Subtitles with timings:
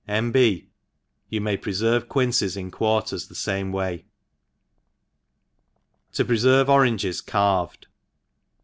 [0.07, 0.31] N.
[0.31, 0.67] B,
[1.29, 1.69] You may pr?
[1.69, 4.05] ferre quinces in quarters the fame way^
[6.13, 7.85] To freferve Oranges carved.